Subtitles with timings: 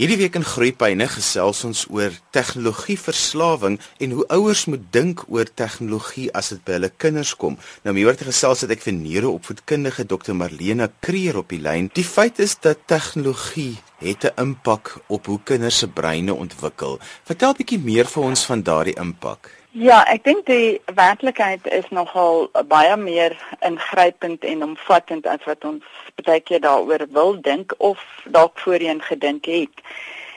[0.00, 6.30] Hierdie week in Groepyne gesels ons oor tegnologieverslawing en hoe ouers moet dink oor tegnologie
[6.40, 7.58] as dit by hulle kinders kom.
[7.84, 10.32] Nou meer te gesels het ek vir neuroopvoedkundige Dr.
[10.40, 11.92] Marlene Kreer op die lyn.
[11.92, 16.96] Die feit is dat tegnologie het 'n impak op hoe kinders se breine ontwikkel.
[17.28, 19.59] Vertel bietjie meer vir ons van daardie impak.
[19.70, 25.84] Ja, ek dink die werklikheid is nogal baie meer ingrypend en omvattend as wat ons
[26.26, 28.02] baie keer daaroor wil dink of
[28.34, 29.84] dalk voorheen gedink het.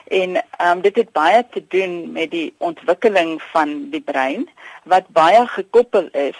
[0.06, 4.46] En ehm um, dit het baie te doen met die ontwikkeling van die brein
[4.84, 6.38] wat baie gekoppel is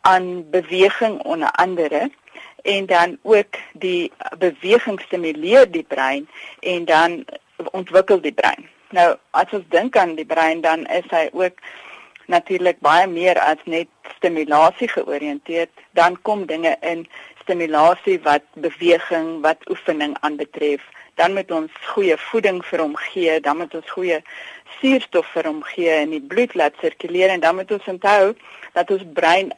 [0.00, 2.10] aan beweging onder andere
[2.62, 6.28] en dan ook die beweging stimuleer die brein
[6.60, 7.24] en dan
[7.70, 8.64] ontwikkel die brein.
[8.96, 11.60] Nou as ons dink aan die brein dan is hy ook
[12.30, 17.04] natuurlik baie meer as net stimulasie georiënteerd, dan kom dinge in
[17.42, 20.84] stimulasie wat beweging, wat oefening aanbetref.
[21.18, 24.20] Dan moet ons goeie voeding vir hom gee, dan moet ons goeie
[24.78, 28.32] suurstof vir hom gee en die bloed laat sirkuleer en dan moet ons onthou
[28.76, 29.50] dat ons brein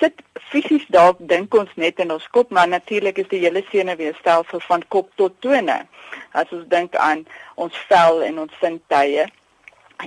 [0.00, 4.60] sit fisies dalk dink ons net in ons kop, maar natuurlik is die hele senuweestelsel
[4.66, 5.78] van kop tot tone.
[6.36, 7.24] As ons dink aan
[7.54, 9.26] ons vel en ons sintuie,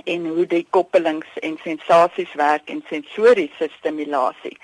[0.04, 4.56] en hoe die koppelings en sensasies werk en sensoriese stimulasie.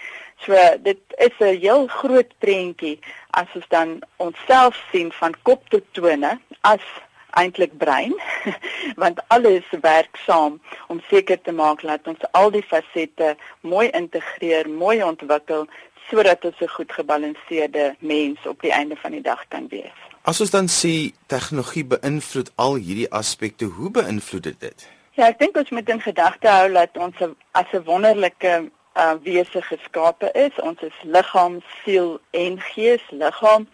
[0.44, 2.98] So dit is 'n heel groot prentjie
[3.30, 6.84] as ons dan onsself sien van kop tot tone as
[7.30, 8.14] eintlik brein
[9.02, 14.69] want alles werk saam om seker te maak dat ons al die fasette mooi integreer,
[14.69, 15.66] mooi ontwikkel
[16.08, 19.98] sodat ons 'n goed gebalanseerde mens op die einde van die dag kan wees.
[20.22, 24.95] As ons dan sê tegnologie beïnvloed al hierdie aspekte, hoe beïnvloed dit dit?
[25.17, 27.20] Ja, ek dink ons moet in gedagte hou dat ons
[27.56, 28.50] as 'n wonderlike
[28.97, 30.53] uh, wese geskape is.
[30.61, 33.64] Ons is liggaam, siel en gees, liggaam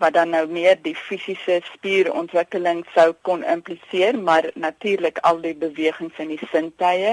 [0.00, 6.16] wat dan nou meer die fisiese spierontwikkeling sou kon impliseer, maar natuurlik al die bewegings
[6.16, 7.12] in die sintuie,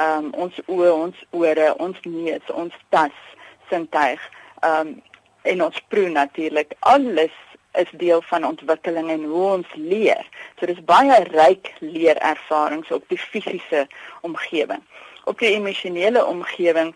[0.00, 3.16] um, ons oë, ons ore, ons neus, ons tas,
[3.68, 4.20] sintuig,
[4.64, 4.96] um,
[5.42, 7.36] en ons proe natuurlik alles
[7.78, 10.26] is deel van ontwikkeling en hoe ons leer.
[10.58, 13.86] So dis baie ryk leerervarings op die fisiese
[14.26, 14.82] omgewing.
[15.24, 16.94] Op die emosionele omgewing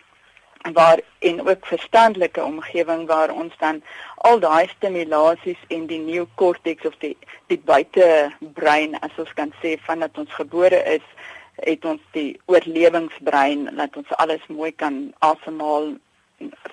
[0.73, 3.83] waar en ook verstandelike omgewing waar ons dan
[4.15, 10.19] al daai stimulasies en die neokorteks of die die buitebrein as ons kan sê vandat
[10.19, 11.05] ons gebore is
[11.69, 15.93] het ons die oorlewingsbrein laat ons alles mooi kan asemhaal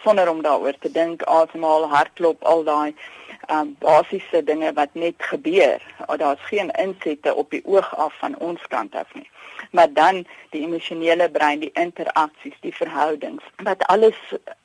[0.03, 2.93] sonder om daaroor te dink asemhaal hartklop al daai
[3.49, 5.81] um, basiese dinge wat net gebeur.
[6.17, 9.29] Daar's geen insette op die oog af van ons kant af nie.
[9.71, 14.17] Maar dan die emosionele brein, die interaksies, die verhoudings, wat alles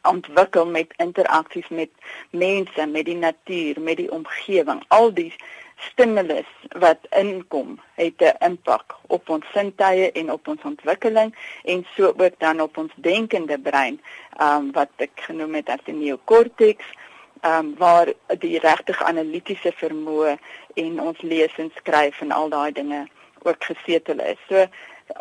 [0.03, 1.91] ontwikkel met interaksies met
[2.31, 5.35] mense, met die natuur, met die omgewing, al die
[5.77, 12.15] stimulus wat inkom het 'n impak op ons sintuie en op ons ontwikkeling en so
[12.17, 14.01] ook dan op ons denkende brein
[14.41, 16.87] um, wat ek genoem het as die neokorteks
[17.41, 20.39] ehm um, waar die regtig analitiese vermoë
[20.75, 23.07] en ons lees en skryf en al daai dinge
[23.43, 24.39] ook gesetel is.
[24.49, 24.67] So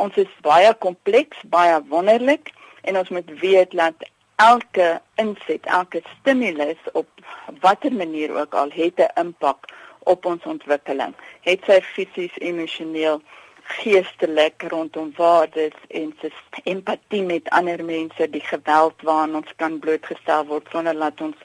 [0.01, 2.51] ons is baie kompleks, baie wonderlik
[2.81, 7.07] en ons moet weet dat elke inset, elke stimulus op
[7.61, 9.67] watter manier ook al het 'n impak
[10.05, 11.15] op ons ontwikkeling.
[11.47, 13.21] Het sy fisies, emosioneel,
[13.65, 16.29] geestelik rondom waardes en sy
[16.69, 21.39] empatie met ander mense, die geweld waaraan ons kan blootgestel word sonder dat ons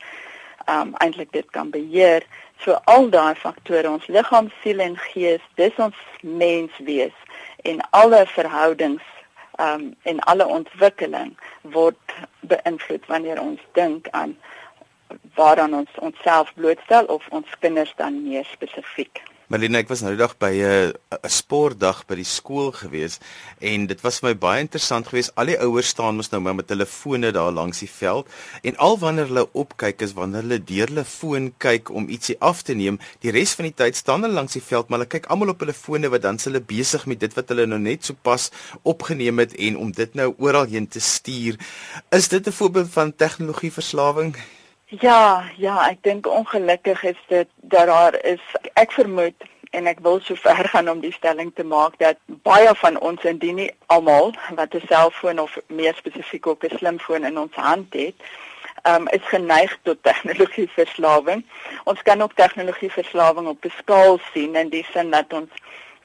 [0.68, 2.26] um eintlik dit kan beheer.
[2.60, 7.16] So al daai faktore, ons liggaam, siel en gees, dis ons mens wees
[7.64, 9.06] en alle verhoudings
[9.60, 11.32] um en alle ontwikkeling
[11.76, 12.16] word
[12.52, 14.36] beïnvloed wanneer ons dink aan
[15.40, 19.22] waaraan ons onsself blootstel of ons kinders dan meer spesifiek.
[19.50, 23.18] Marlene, ek was nou die dag by 'n 'n sportdag by die skool gewees
[23.58, 25.32] en dit was vir my baie interessant geweest.
[25.34, 28.28] Al die ouers staan mos nou met hulle fone daar langs die veld
[28.62, 32.62] en al wanneer hulle opkyk is wanneer hulle deur hulle foon kyk om ietsie af
[32.62, 35.26] te neem, die res van die tyd staan hulle langs die veld, maar hulle kyk
[35.26, 38.50] almal op hulle fone wat dan hulle besig met dit wat hulle nou net sopas
[38.84, 41.58] opgeneem het en om dit nou oral heen te stuur.
[42.12, 44.36] Is dit 'n voorbeeld van tegnologieverslawing?
[44.90, 48.42] Ja, ja, ek dink ongelukkig is dit dat daar is
[48.74, 52.72] ek vermoed en ek wil so ver gaan om die stelling te maak dat baie
[52.80, 57.38] van ons indien nie almal wat 'n selfoon of meer spesifiek ook 'n slimfoon in
[57.38, 58.18] ons hand het,
[58.82, 61.46] um, is geneig tot tegnologieverslawing.
[61.84, 65.50] Ons kan ook tegnologieverslawing op 'n skaal sien in die sin dat ons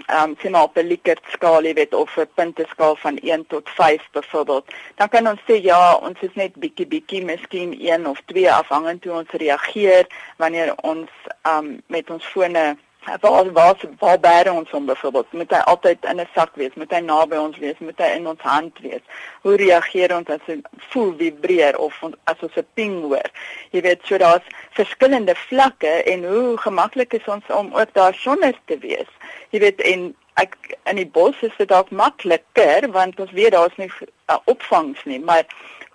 [0.05, 3.47] ehm um, sien maar op 'n Likert skaal, jy weet, of 'n punteskaal van 1
[3.47, 4.65] tot 5 byvoorbeeld,
[4.95, 9.03] dan kan ons sê ja, ons is net bietjie bietjie, miskien 1 of 2 afhangend
[9.03, 10.07] hoe ons reageer
[10.37, 11.09] wanneer ons
[11.41, 12.77] ehm um, met ons fone
[13.21, 15.33] waar waar waar bære ons hom byvoorbeeld?
[15.33, 16.73] Moet hy altyd in 'n sak wees?
[16.73, 17.77] Moet hy naby ons wees?
[17.79, 19.05] Moet hy in ons hand wees?
[19.41, 21.93] Hoe reageer ons as hy voel vibreer of
[22.23, 23.29] as ons 'n ping hoor?
[23.71, 28.53] Jy weet so daar's verskillende vlakke en hoe gemaklik is ons om ook daar sonder
[28.65, 29.09] te wees?
[29.49, 30.57] Jy weet en ek
[30.89, 33.89] in die bos is dit dalk makliker want ons weet daar's nie
[34.27, 35.45] uh, opvangs nie maar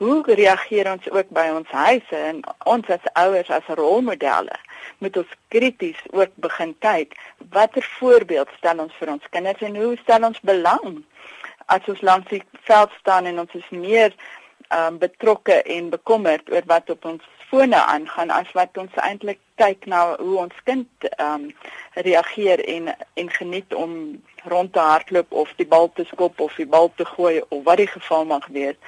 [0.00, 4.56] hoe reageer ons ook by ons huise en ons as ouers as rolmodelle
[4.98, 7.16] moet ons krities ook begin kyk
[7.56, 11.02] watter voorbeeld stel ons vir ons kinders en hoe stel ons belang
[11.66, 14.14] as ons langs die veld staan en ons is meer
[14.74, 19.86] um, betrokke en bekommerd oor wat op ons fone aangaan as wat ons eintlik kyk
[19.90, 21.48] na hoe ons kind um,
[22.06, 23.94] reageer en en geniet om
[24.52, 27.82] rond te hardloop of die bal te skop of die bal te gooi of wat
[27.82, 28.78] die geval mag wees.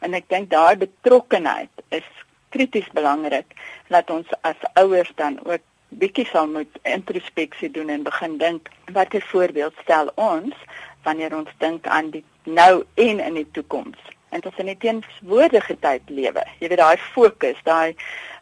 [0.00, 2.06] En ek dink daai betrokkenheid is
[2.54, 3.56] krities belangrik
[3.88, 9.22] dat ons as ouers dan ook bietjie sal moet introspeksie doen en begin dink watter
[9.32, 10.54] voorbeeld stel ons
[11.02, 13.98] wanneer ons dink aan die nou en in die toekoms.
[14.30, 16.44] En dit is in die teenswoordige tyd lewe.
[16.60, 17.96] Jy weet daai fokus daai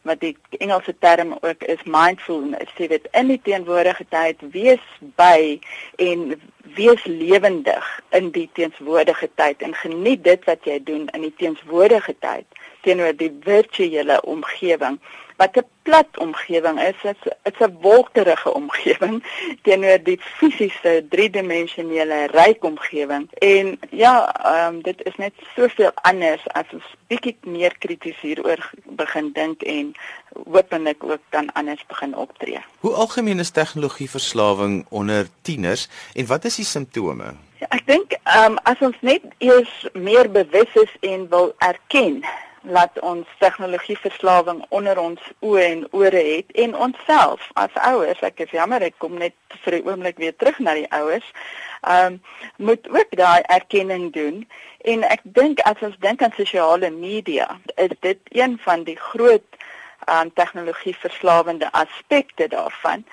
[0.09, 4.85] wat die Engelse term ook is mindfulness jy weet in die teenwoordige tyd wees
[5.21, 5.59] by
[6.05, 6.35] en
[6.79, 12.15] wees lewendig in die teenswoordige tyd en geniet dit wat jy doen in die teenswoordige
[12.25, 14.99] tyd teenoor die virtuele omgewing
[15.39, 19.25] wat 'n plat omgewing is, dit's 'n wolkerige omgewing
[19.65, 23.31] teenoor die fisiese driedimensionele ryk omgewing.
[23.39, 24.15] En ja,
[24.45, 29.63] ehm um, dit is net soveel anders as ons bietjie meer krities hieroor begin dink
[29.63, 29.95] en
[30.45, 32.59] hopelik ook dan anders begin optree.
[32.79, 37.35] Hoe algemeen is tegnologieverslawing onder tieners en wat is die simptome?
[37.59, 42.25] Ja, ek dink ehm um, as ons net eers meer bewus is en wil erken
[42.69, 48.53] laat ons tegnologieverslawing onder ons oë en ore het en onsself as ouers ek is
[48.57, 49.35] jammer ek kom net
[49.65, 51.29] vir 'n oomblik weer terug na die ouers
[51.83, 52.23] um,
[52.57, 54.49] moet ook daai erkenning doen.
[54.79, 59.59] En ek dink as ons dink aan sosiale media is dit een van die groot
[60.11, 63.05] um, tegnologieverslawende aspekte daarvan.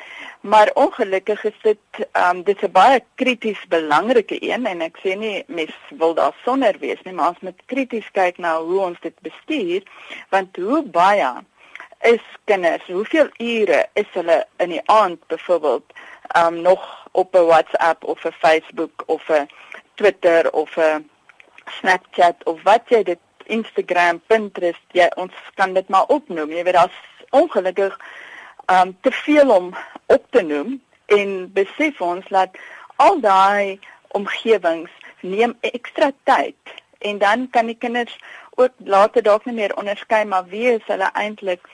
[0.41, 1.77] Maar ongelukkig is dit
[2.11, 6.35] ehm um, dit 'n baie krities belangrike een en ek sê nie mens wil daar
[6.43, 9.83] sonder wees nie, maar ons moet krities kyk na hoe ons dit bestuur
[10.29, 11.31] want hoe baie
[12.01, 15.93] is kinders, hoeveel ure is hulle in die aand byvoorbeeld
[16.27, 19.49] ehm um, nog op 'n WhatsApp of 'n Facebook of 'n
[19.95, 21.09] Twitter of 'n
[21.65, 26.51] Snapchat of wat jy dit Instagram, Pinterest, jy ons kan dit maar opnoem.
[26.51, 27.99] Jy weet daar's ongelukkig
[28.71, 29.75] um te veel om
[30.05, 32.57] op te noem en besef ons dat
[32.95, 38.17] al daai omgewings neem ekstra tyd en dan kan die kinders
[38.55, 41.67] ook later dalk nie meer onderskei maar wie is hulle eintlik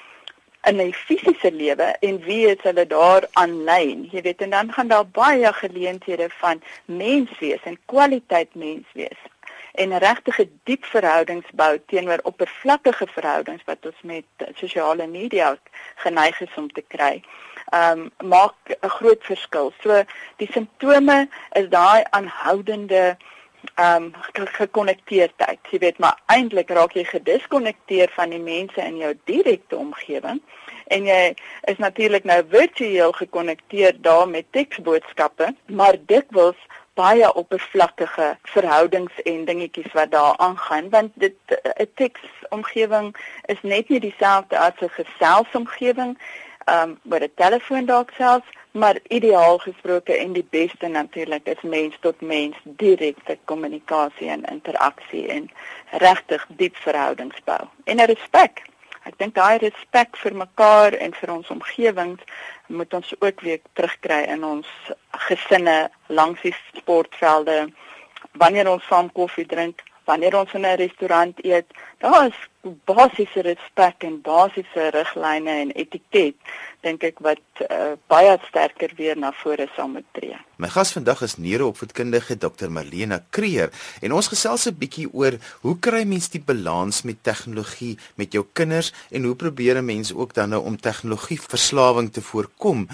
[0.70, 4.88] in 'n fisiese lewe en wie is hulle daar aanlyn jy weet en dan gaan
[4.88, 9.22] daar baie geleenthede van menswees en kwaliteit menswees
[9.74, 15.56] en regtige diep verhoudings bou teenoor oppervlakkige verhoudings wat ons met sosiale media
[15.96, 17.22] geneig is om te kry.
[17.72, 19.74] Ehm um, maak 'n groot verskil.
[19.84, 20.04] So
[20.38, 23.18] die simptome is daai aanhoudende
[23.76, 25.60] ehm um, gekonnekteerdheid.
[25.72, 30.42] Jy weet maar eintlik raak jy gediskonnekteer van die mense in jou direkte omgewing
[30.92, 31.34] en jy
[31.72, 36.58] is natuurlik nou virtueel gekonnekteer daar met teksboodskappe, maar dikwels
[37.02, 43.16] baie oppervlakkige verhoudings en dingetjies wat daar aangaan want dit 'n teksomgewing
[43.54, 46.18] is net nie dieselfde as 'n geselsomgewing
[46.66, 51.62] ehm um, met 'n telefoon dalk selfs maar ideaal gesproke en die beste natuurlik is
[51.62, 55.50] mens tot mens direkte kommunikasie en interaksie en
[55.92, 58.62] regtig diep verhoudings bou en 'n respek
[59.10, 62.22] Ek dink daai respek vir mekaar en vir ons omgewings
[62.68, 64.68] moet ons ook weer terugkry in ons
[65.28, 67.72] gesinne langs die sportvelde.
[68.38, 71.68] Wanneer ons saam koffie drink wanneer ons in 'n restaurant eet,
[72.00, 72.40] daar is
[72.86, 76.36] basiese respek en basiese riglyne en etiket
[76.82, 80.38] dink ek wat uh, baie sterker weer na vore sal moet tree.
[80.62, 82.70] My gas vandag is neuroopvoedkundige Dr.
[82.70, 83.70] Marlena Kreer
[84.02, 88.46] en ons gesels 'n bietjie oor hoe kry mens die balans met tegnologie met jou
[88.54, 92.88] kinders en hoe probeer 'n mens ook dan nou om tegnologieverslawing te voorkom.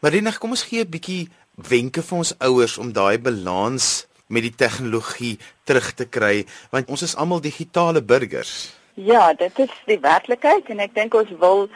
[0.00, 4.54] Marlena, kom ons gee 'n bietjie wenke vir ons ouers om daai balans met die
[4.64, 5.36] tegnologie
[5.68, 8.72] terug te kry want ons is almal digitale burgers.
[8.94, 11.68] Ja, dit is die werklikheid en ek dink ons wil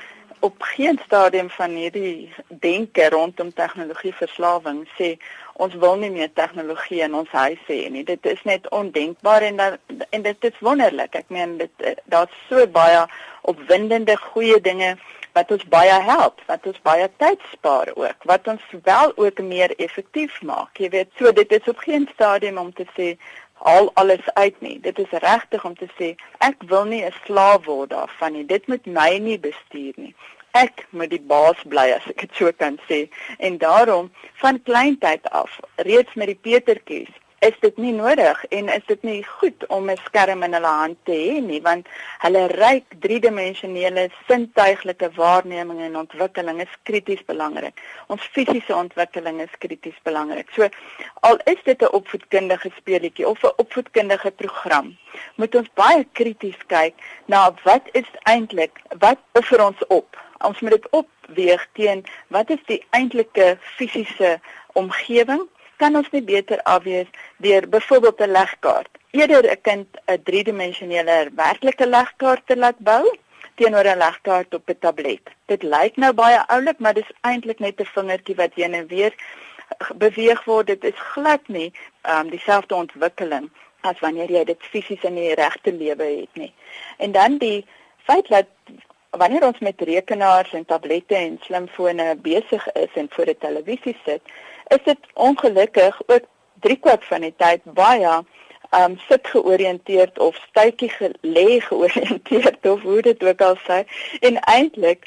[0.44, 5.16] op geen stadium van hierdie denke rondom tegnologie verslawing sê
[5.64, 8.04] ons wil nie meer tegnologie in ons huis hê nie.
[8.04, 9.78] Dit is net ondenkbaar en dat,
[10.10, 11.16] en dit is wonderlik.
[11.16, 13.06] Ek meen dit daar's so baie
[13.48, 14.96] opwindende goeie dinge
[15.36, 19.74] wat ons baie help, wat ons baie tyd spaar ook, wat ons wel ook meer
[19.76, 20.78] effektief maak.
[20.80, 23.16] Jy weet, so dit is op geen stadium om te sê
[23.72, 24.78] al alles uit nie.
[24.80, 26.14] Dit is regtig om te sê
[26.44, 28.46] ek wil nie 'n slaaf word daarvan nie.
[28.46, 30.14] Dit moet my nie bestuur nie.
[30.52, 33.08] Ek moet die baas bly as ek dit so kan sê.
[33.38, 37.12] En daarom van kleintyd af, reeds met die Petertjies,
[37.46, 40.98] is dit nie nodig en is dit nie goed om 'n skerm in hulle hand
[41.08, 41.86] te hê nie want
[42.24, 47.80] hulle ryk driedimensionele sintuiglike waarneming en ontwikkeling is krities belangrik.
[48.06, 50.50] Ons fisiese ontwikkeling is krities belangrik.
[50.56, 50.68] So
[51.20, 54.96] al is dit 'n opvoedkundige speletjie of 'n opvoedkundige program,
[55.36, 56.94] moet ons baie krities kyk
[57.26, 60.16] na wat is eintlik wat offer ons op.
[60.38, 64.40] Ons moet dit opweeg teen wat is die eintlike fisiese
[64.72, 68.92] omgewing kan ons nie beter afwees deur byvoorbeeld 'n legkaart.
[69.10, 73.04] Eerder 'n kind 'n driedimensionele werklike legkaart te laat bou
[73.54, 75.24] teenoor 'n legkaart op 'n tablet.
[75.46, 79.14] Dit lyk nou baie oulik, maar dis eintlik net 'n vingertjie wat heen en weer
[79.94, 80.66] beweeg word.
[80.66, 85.72] Dit is glad nie um, dieselfde ontwikkeling as wanneer jy dit fisies in die regte
[85.72, 86.52] lewe het nie.
[86.96, 87.66] En dan die
[87.96, 88.46] feit dat
[89.10, 94.22] wanneer ons met rekenaars en tablette en slimfone besig is en voor 'n televisie sit,
[94.68, 96.24] is dit ongelukkig ook
[96.60, 98.16] driekwart van die tyd baie
[98.74, 103.84] um sit georiënteerd of stytjie gelê georiënteerd of hoe dit ook al sê.
[104.20, 105.06] En eintlik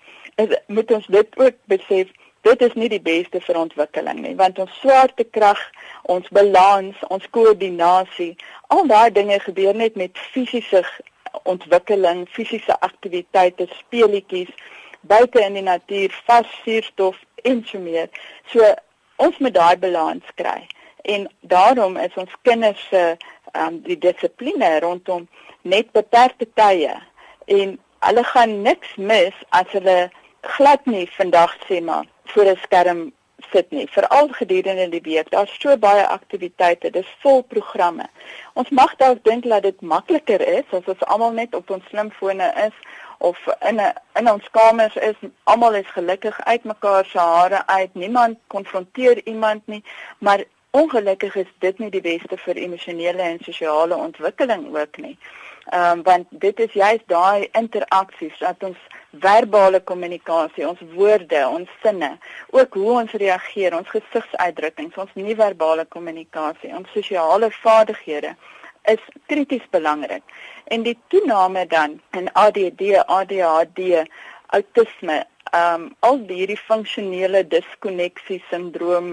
[0.67, 2.07] moet ons dit ook besef
[2.41, 5.59] dit is nie die beste vir ontwikkeling nie want ons swaartekrag
[6.13, 8.31] ons balans ons koördinasie
[8.71, 10.85] al daai dinge gebeur net met fisiese
[11.43, 14.53] ontwikkeling fisiese aktiwiteite speletjies
[15.01, 18.09] buite in die natuur vars suurstof en so meer.
[18.51, 18.65] So
[19.25, 20.67] ons moet daai balans kry.
[21.01, 23.03] En daarom is ons kinders se
[23.53, 25.27] um, die dissipline rondom
[25.61, 26.95] net beperkte tye
[27.59, 29.99] en hulle gaan niks mis as hulle
[30.55, 33.01] glad nie vandag sê maar voor 'n skerm
[33.51, 33.87] sit nie.
[33.87, 38.05] Veral gedurende die week, daar's so baie aktiwiteite, dis vol programme.
[38.53, 42.51] Ons mag dalk dink dat dit makliker is as ons almal net op ons slimfone
[42.65, 42.75] is
[43.19, 43.37] of
[43.69, 48.37] in 'n in ons kamers is almal is gelukkig uit mekaar se hare uit niemand
[48.47, 49.83] konfronteer iemand nie
[50.19, 55.17] maar ongelukkig is dit nie die beste vir emosionele en sosiale ontwikkeling ook nie.
[55.69, 58.77] Ehm um, want dit is juist daai interaksies dat ons
[59.11, 62.17] verbale kommunikasie, ons woorde, ons sinne,
[62.49, 68.35] ook hoe ons reageer, ons gesigsuitdrukkings, ons nie-verbale kommunikasie, ons sosiale vaardighede
[68.91, 70.23] is krities belangrik.
[70.73, 74.05] En die toename dan in ADD, ADHD,
[74.55, 79.07] autisme, ehm um, al hierdie funksionele diskonneksie sindroom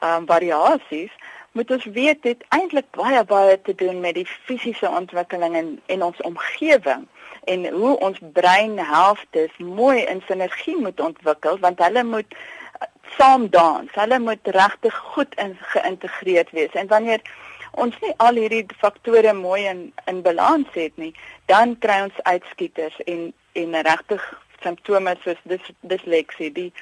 [0.00, 1.12] ehm um, variasies
[1.52, 6.04] moet ons weet dit eintlik baie baie te doen met die fisiese ontwikkeling in en
[6.10, 7.06] ons omgewing
[7.44, 13.90] en hoe ons breinhelftes mooi in sinergie moet ontwikkel want hulle moet uh, saam dans.
[13.92, 16.72] Hulle moet regtig goed in geïntegreerd wees.
[16.72, 17.22] En wanneer
[17.72, 21.12] ons nie al hierdie faktore mooi in in balans het nie,
[21.46, 24.22] dan kry ons uitskieters en en regtig
[24.62, 26.72] simptome soos dis disleksie, die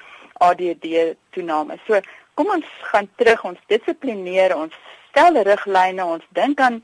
[0.45, 1.79] ADD toename.
[1.87, 2.01] So,
[2.35, 4.75] kom ons gaan terug, ons dissiplineer, ons
[5.11, 6.83] stel riglyne, ons dink aan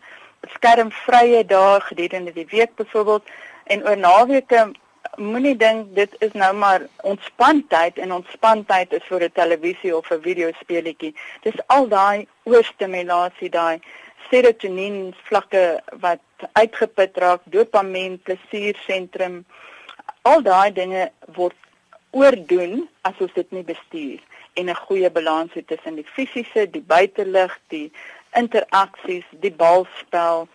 [0.57, 3.29] skermvrye dae gedurende die week byvoorbeeld
[3.75, 4.63] en oor naweke
[5.17, 10.23] moenie dink dit is nou maar ontspantyd en ontspantyd is vir 'n televisie of 'n
[10.23, 11.15] videospeletjie.
[11.43, 13.81] Dis al daai oorstimulasie, daai
[14.31, 16.21] serotonien vlakke wat
[16.53, 19.45] uitgeput raak, dopamien, plesiersentrum.
[20.23, 21.57] Al daai dinge word
[22.11, 24.21] oordoen as ons dit nie bestuur
[24.55, 27.93] en 'n goeie balans het tussen die fisiese, die buitelug, die
[28.33, 30.49] interaksies, die balspel.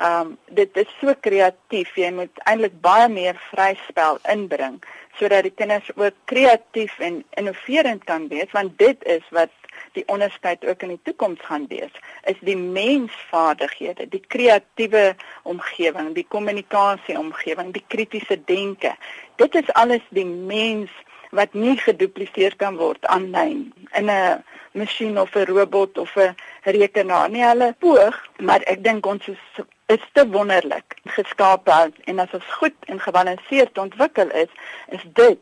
[0.00, 1.94] Ehm um, dit is so kreatief.
[1.94, 4.80] Jy moet eintlik baie meer vryspel inbring
[5.18, 9.52] sodat die kinders ook kreatief en innoverend kan wees want dit is wat
[9.92, 11.92] die onderskeid ook in die toekoms gaan wees
[12.30, 18.94] is die mensvaardighede, die kreatiewe omgewing, die kommunikasie omgewing, die kritiese denke.
[19.36, 20.92] Dit is alles die mens
[21.36, 24.42] wat nie gedupliseer kan word aanlyn in 'n
[24.72, 27.44] masjien of 'n robot of 'n rekenaar nie.
[27.44, 32.90] Hulle poog, maar ek dink ons is is te wonderlik geskape en as ons goed
[32.92, 34.52] en gebalanseerd ontwikkel is,
[34.96, 35.40] is dit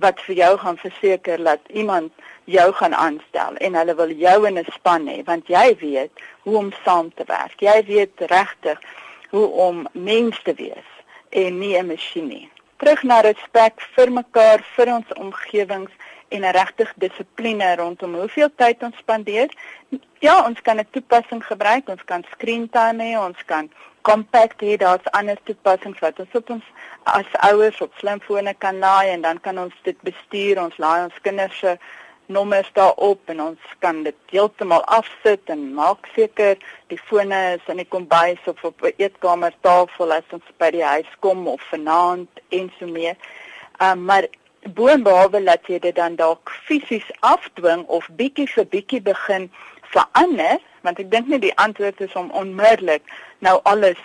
[0.00, 2.12] wat vir jou gaan verseker dat iemand
[2.48, 6.12] jou gaan aanstel en hulle wil jou in 'n span hê want jy weet
[6.44, 7.60] hoe om saam te werk.
[7.60, 8.78] Jy weet regtig
[9.30, 10.88] hoe om mens te wees
[11.28, 12.50] en nie 'n masjien nie.
[12.80, 15.92] Terug na respek vir mekaar, vir ons omgewings
[16.30, 19.50] en 'n regtig dissipline rondom hoeveel tyd ons spandeer.
[20.26, 23.70] Ja, ons kan 'n toepassing gebruik, ons kan screen time hê, ons kan
[24.02, 26.64] compact hê, daar's ander toepassings wat ons op ons
[27.02, 30.62] as ouers op slimfone kan laai en dan kan ons dit bestuur.
[30.62, 31.78] Ons laai ons kinders se
[32.30, 36.58] nommers daarop en ons kan dit heeltemal afsit en maak seker
[36.92, 41.10] die fone is in die kombuis of op 'n eetkamertafel as ons by die huis
[41.20, 43.16] kom of vanaand en so meer.
[43.82, 44.26] Um, maar
[44.62, 49.50] boonbehalwe dat jy dit dan dalk fisies afdwing of bietjie vir bietjie begin
[49.92, 53.02] verander, want ek dink nie die antwoord is om onmiddellik
[53.38, 54.00] nou alles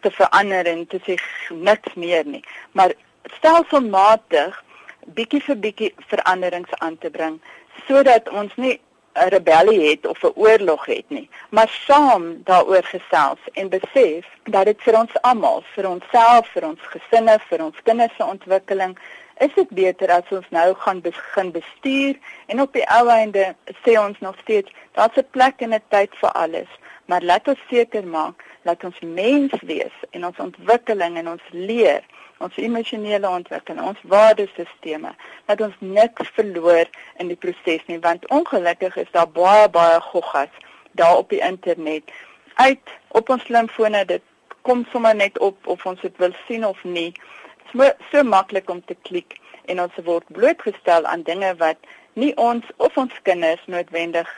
[0.00, 1.16] te verander en te sê
[1.48, 2.92] niks meer nie, maar
[3.38, 4.64] stelselmatig
[5.14, 7.40] bietjie vir bietjie veranderings aan te bring
[7.86, 8.80] sodat ons nie
[9.14, 14.64] 'n rebellie het of 'n oorlog het nie, maar saam daaroor gesels en besef dat
[14.64, 18.98] dit vir ons almal, vir onsself, vir ons gesinne, vir ons kinders se ontwikkeling,
[19.38, 22.18] is dit beter as ons nou gaan begin bestuur.
[22.46, 26.10] En op die ou einde sê ons nog steeds daar's 'n plek en 'n tyd
[26.20, 26.70] vir alles,
[27.04, 32.04] maar laat ons seker maak dat ons mens wees en ons ontwikkeling en ons leer
[32.40, 35.12] ons emosionele ontwikkeling, ons waardesisteme,
[35.50, 36.88] dat ons niks verloor
[37.20, 40.52] in die proses nie, want ongelukkig is daar baie baie goggas
[40.96, 42.08] daar op die internet
[42.54, 44.24] uit op ons slimfone dit
[44.62, 47.12] kom sommer net op of ons dit wil sien of nie.
[47.12, 49.38] Dit is so, so maklik om te klik
[49.70, 51.78] en ons word blootgestel aan dinge wat
[52.18, 54.28] nie ons of ons kinders noodwendig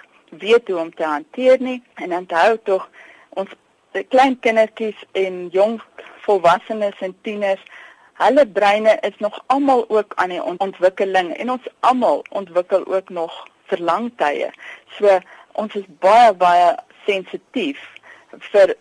[0.43, 2.89] weet hoe om te hanteer nie en onthou tog
[3.41, 3.51] ons
[4.09, 5.81] klein kindertjies en jong
[6.25, 7.63] volwassenes en tieners
[8.23, 13.49] hulle breine is nog almal ook aan die ontwikkeling en ons almal ontwikkel ook nog
[13.71, 14.51] vir lang tye.
[14.99, 15.19] So
[15.53, 16.75] ons is baie baie
[17.07, 17.81] sensitief
[18.53, 18.75] vir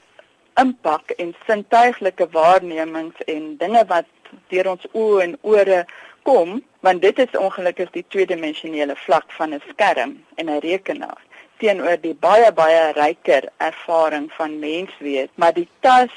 [0.62, 4.08] impak en sintuiglike waarnemings en dinge wat
[4.53, 5.86] deur ons oë en ore
[6.27, 11.22] kom, want dit is ongelukkig die tweedimensionele vlak van 'n skerm en 'n rekenaar
[11.62, 16.13] teenoor die baie baie ryker ervaring van menswees, maar die tas,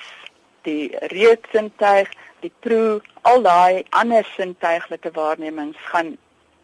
[0.65, 2.11] die reuksintuig,
[2.45, 6.15] die proe, al daai ander sintuiglike waarnemings gaan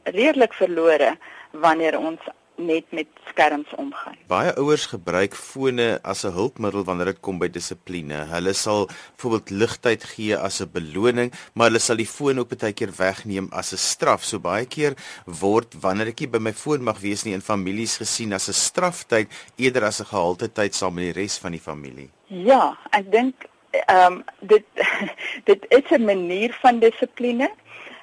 [0.04, 1.14] redelik verlore
[1.52, 2.20] wanneer ons
[2.60, 4.16] net met skerms omgaan.
[4.30, 8.26] Baie ouers gebruik fone as 'n hulpmiddel wanneer dit kom by dissipline.
[8.30, 12.72] Hulle sal byvoorbeeld ligtyd gee as 'n beloning, maar hulle sal die foon ook baie
[12.72, 14.24] keer wegneem as 'n straf.
[14.24, 14.94] So baie keer
[15.26, 18.52] word wanneer ek nie by my foon mag wees nie in families gesien as 'n
[18.52, 22.10] straftyd eerder as 'n gehalte tyd saam met die res van die familie.
[22.26, 23.34] Ja, ek dink
[23.70, 24.64] ehm um, dit
[25.50, 27.50] dit is 'n manier van dissipline.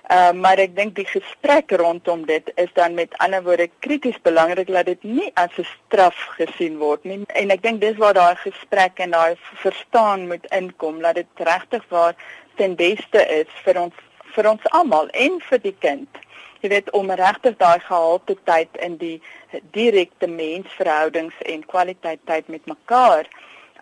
[0.07, 4.69] Uh, maar ek dink die gesprek rondom dit is dan met ander woorde krities belangrik
[4.71, 7.23] dat dit nie as 'n straf gesien word nie.
[7.35, 11.83] En ek dink dis waar daai gesprek en daai verstaan moet inkom dat dit regtig
[11.89, 12.15] waar
[12.55, 13.93] ten beste is vir ons
[14.35, 16.07] vir ons almal en vir die kind.
[16.61, 19.21] Jy weet om regtig daai gehalte tyd in die
[19.71, 23.27] direkte mensverhoudings en kwaliteit tyd met mekaar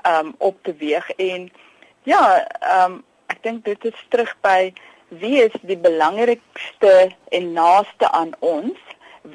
[0.03, 1.51] um op te weeg en
[2.05, 2.99] Ja, um,
[3.33, 4.69] ek dink dit is terug by
[5.07, 8.79] wie is die belangrikste en naaste aan ons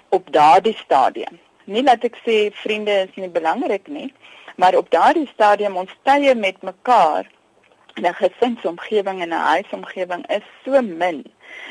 [0.09, 1.39] op daardie stadium.
[1.65, 4.13] Nie dat ek sê vriende is nie belangrik nie,
[4.57, 7.29] maar op daardie stadium ons tye met mekaar
[7.95, 11.25] in 'n gesinsomgewing en 'n huisomgewing is so min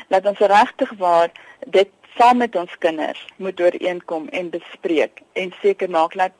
[0.08, 1.30] dat ons regtig waar
[1.66, 6.32] dit saam met ons kinders moet ooreenkom en bespreek en seker maak dat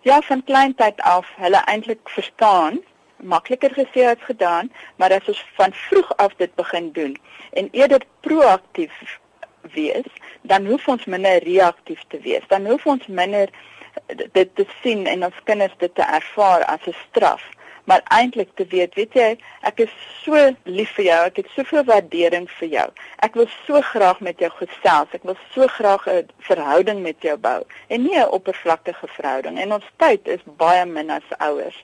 [0.00, 2.80] ja van kleintyd af hulle eintlik verstaan
[3.16, 7.18] makliker gesê as gedaan, maar as ons van vroeg af dit begin doen
[7.52, 9.18] en eerder proaktief
[9.72, 10.08] wees,
[10.42, 12.44] dan hoef ons minder reaktief te wees.
[12.48, 13.50] Dan hoef ons minder
[14.32, 17.42] dit te sien en ons kinders dit te ervaar as 'n straf,
[17.84, 19.92] maar eintlik te weet, weet jy, ek is
[20.24, 22.88] so lief vir jou, ek het soveel waardering vir jou.
[23.18, 27.36] Ek wil so graag met jou gesels, ek wil so graag 'n verhouding met jou
[27.36, 29.58] bou en nie 'n oppervlakkige verhouding.
[29.58, 31.82] En ons tyd is baie min as ouers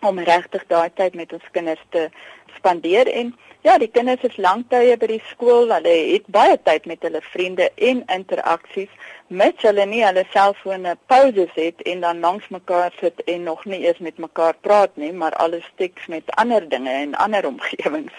[0.00, 2.08] om regtig daai tyd met ons kinders te
[2.56, 3.34] spandeer en
[3.66, 7.66] ja, die kinders is lanktye by die skool, hulle het baie tyd met hulle vriende
[7.90, 8.92] en interaksies
[9.28, 13.82] met hulle nie hulle selfone pauses het en dan langs mekaar sit en nog nie
[13.86, 18.14] eens met mekaar praat nie, maar alles teks met ander dinge en ander omgewings.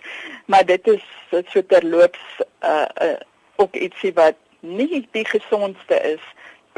[0.45, 3.17] Maar dit is so terloops uh, uh
[3.59, 6.23] ook ietsie wat nie die gesondste is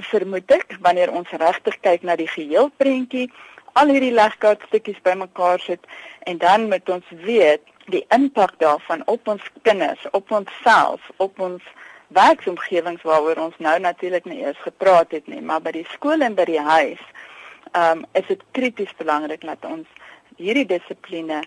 [0.09, 3.27] vermoed ek wanneer ons regtig kyk na die geheel prentjie
[3.73, 5.86] al hierdie legkaartstukkies bymekaar sit
[6.29, 11.63] en dan moet ons weet die impak daarvan op ons kinders, op onsself, op ons
[12.15, 16.36] werksomgewings waaroor ons nou natuurlik nie eers gepraat het nie, maar by die skool en
[16.36, 17.03] by die huis,
[17.71, 19.88] ehm um, is dit krities belangrik dat ons
[20.36, 21.41] hierdie dissipline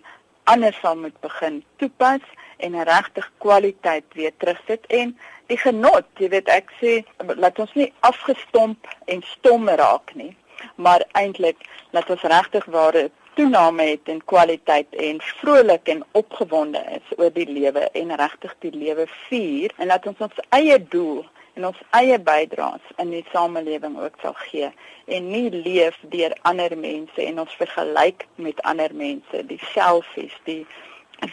[0.44, 2.24] anders sal moet begin toepas
[2.56, 4.86] en regtig kwaliteit weer terugsit.
[4.86, 5.12] En
[5.52, 7.00] die genot, jy weet ek sê
[7.36, 10.32] laat ons nie afgestomp en stom raak nie,
[10.74, 17.16] maar eintlik laat ons regtig ware toename het in kwaliteit en vrolik en opgewonde is
[17.18, 21.24] oor die lewe en regtig die lewe vier en laat ons ons eie doel
[21.54, 24.70] en ons eie bydraes in die samelewing ook sal gee
[25.16, 30.62] en nie leef deur ander mense en ons vergelyk met ander mense die selfies die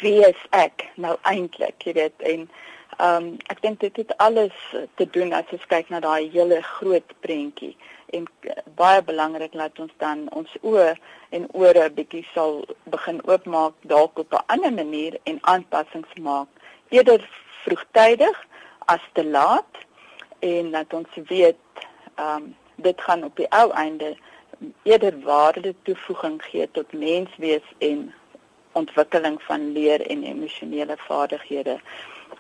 [0.02, 2.50] wie is ek nou eintlik jy weet en
[3.02, 4.58] ehm um, ek dink dit het alles
[5.00, 7.74] te doen as ons kyk na daai hele groot prentjie.
[8.14, 8.28] En
[8.78, 10.92] baie belangrik laat ons dan ons oë
[11.38, 12.60] en ore bietjie sal
[12.96, 16.48] begin oopmaak dalk op 'n ander manier en aanpassings maak.
[16.90, 17.26] Eerder
[17.64, 18.38] vroegtydig
[18.86, 19.74] as te laat.
[20.40, 21.66] En laat ons weet
[22.16, 24.16] ehm um, dit gaan op die ou einde
[24.84, 28.14] eerder waarde toevoeging gee tot menswees en
[28.72, 31.80] ontwikkeling van leer en emosionele vaardighede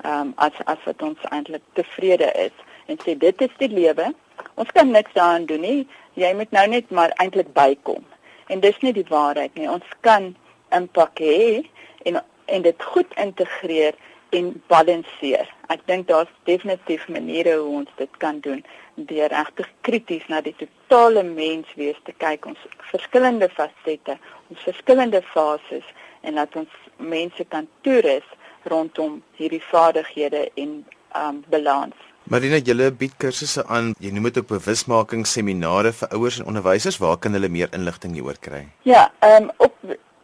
[0.04, 4.12] ehm um, as as wat ons eintlik tevrede is en sê dit is die lewe
[4.56, 5.88] Ons kan niks daaraan doen nie.
[6.20, 8.06] Jy moet nou net maar eintlik bykom.
[8.48, 9.70] En dis nie die waarheid nie.
[9.70, 10.34] Ons kan
[10.76, 11.64] impak hê
[12.10, 13.96] en en dit goed integreer
[14.36, 15.48] en balanseer.
[15.72, 18.60] Ek dink daar's definitief maniere hoe ons dit kan doen
[18.96, 24.18] deur regtig krities na die totale menswees te kyk, ons verskillende fasette,
[24.52, 25.88] ons verskillende fases
[26.28, 28.28] en laat ons mense kan toerus
[28.64, 31.96] rondom hierdie vaardighede en um balans.
[32.24, 33.94] Marina, julle bied kursusse aan.
[34.00, 36.98] Jy noem dit ook bewusmaking seminare vir ouers en onderwysers.
[37.02, 38.68] Waar kan hulle meer inligting hieroor kry?
[38.88, 39.76] Ja, ehm um, op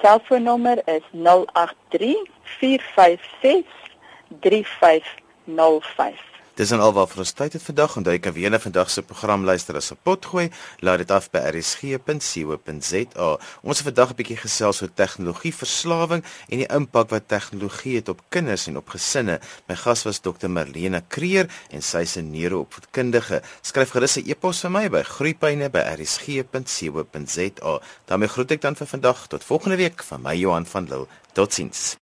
[0.00, 3.64] selfoonnommer is 083 456
[4.40, 6.37] 3505.
[6.58, 8.98] Dis en alwaar vir ons tyd het vandag en jy kan weer na vandag se
[9.06, 10.50] program luister as 'n pot gooi.
[10.82, 13.38] Laat dit af by rsg.co.za.
[13.62, 18.08] Ons het vandag 'n bietjie gesels oor tegnologie verslawing en die impak wat tegnologie het
[18.08, 19.40] op kinders en op gesinne.
[19.68, 20.48] My gas was Dr.
[20.48, 23.42] Marlene Kreer en sy is 'n neuroopvoedkundige.
[23.62, 27.80] Skryf gerus 'n e-pos vir my by groeipyne@rsg.co.za.
[28.06, 31.06] daarmee groet ek dan vir vandag tot volgende week van my Johan van Lille.
[31.32, 31.98] Totsiens.